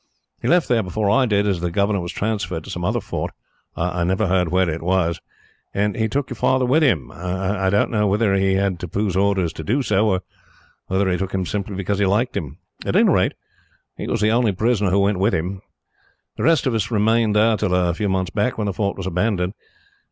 He 0.41 0.47
left 0.47 0.67
there 0.67 0.81
before 0.81 1.11
I 1.11 1.27
did, 1.27 1.45
as 1.45 1.61
the 1.61 1.69
governor 1.69 1.99
was 1.99 2.11
transferred 2.11 2.63
to 2.63 2.71
some 2.71 2.83
other 2.83 2.99
fort 3.01 3.33
I 3.77 4.03
never 4.03 4.25
heard 4.25 4.47
where 4.47 4.67
it 4.67 4.81
was 4.81 5.21
and 5.75 5.95
he 5.95 6.07
took 6.09 6.31
your 6.31 6.37
father 6.37 6.65
with 6.65 6.81
him. 6.81 7.11
I 7.13 7.69
don't 7.69 7.91
know 7.91 8.07
whether 8.07 8.33
he 8.33 8.55
had 8.55 8.79
Tippoo's 8.79 9.15
orders 9.15 9.53
to 9.53 9.63
do 9.63 9.83
so, 9.83 10.09
or 10.09 10.21
whether 10.87 11.07
he 11.07 11.17
took 11.19 11.35
him 11.35 11.45
simply 11.45 11.75
because 11.75 11.99
he 11.99 12.07
liked 12.07 12.35
him. 12.35 12.57
"At 12.83 12.95
any 12.95 13.09
rate, 13.11 13.35
he 13.95 14.07
was 14.07 14.21
the 14.21 14.31
only 14.31 14.53
prisoner 14.53 14.89
who 14.89 15.01
went 15.01 15.19
with 15.19 15.35
him. 15.35 15.61
The 16.35 16.41
rest 16.41 16.65
of 16.65 16.73
us 16.73 16.89
remained 16.89 17.35
there 17.35 17.55
till 17.55 17.75
a 17.75 17.93
few 17.93 18.09
months 18.09 18.31
back, 18.31 18.57
when 18.57 18.65
the 18.65 18.73
fort 18.73 18.97
was 18.97 19.05
abandoned. 19.05 19.53